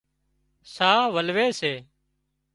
[0.73, 1.73] ساهَه ولوي سي